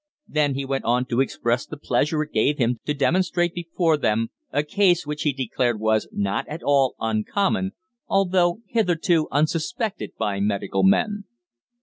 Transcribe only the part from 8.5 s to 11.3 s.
hitherto unsuspected by medical men.